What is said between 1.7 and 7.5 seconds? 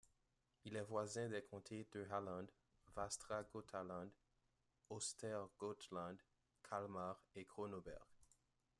de Halland, Västra Götaland, Östergötland, Kalmar et